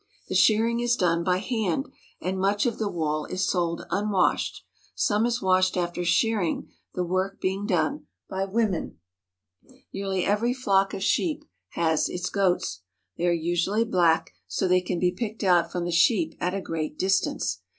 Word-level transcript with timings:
The 0.29 0.33
shearing 0.35 0.79
is 0.79 0.95
done 0.95 1.23
by 1.23 1.37
hand, 1.37 1.87
and 2.19 2.39
much 2.39 2.65
of 2.65 2.79
the 2.79 2.89
wool 2.89 3.25
is 3.25 3.47
sold 3.47 3.85
unwashed. 3.91 4.63
Some 4.95 5.27
is 5.27 5.43
washed 5.43 5.77
after 5.77 6.03
shearing, 6.03 6.71
the 6.95 7.03
work 7.03 7.39
being 7.39 7.67
done 7.67 8.07
by 8.27 8.45
women. 8.45 8.97
Nearly 9.93 10.25
every 10.25 10.55
flock 10.55 10.95
of 10.95 11.03
sheep 11.03 11.45
has 11.73 12.09
its 12.09 12.31
goats. 12.31 12.81
They 13.17 13.27
are 13.27 13.31
usually 13.31 13.85
black 13.85 14.31
so 14.47 14.67
they 14.67 14.81
can 14.81 14.97
be 14.97 15.11
picked 15.11 15.43
out 15.43 15.71
from 15.71 15.85
the 15.85 15.91
sheep 15.91 16.33
at 16.39 16.55
a 16.55 16.61
great 16.61 16.97
distance. 16.97 17.61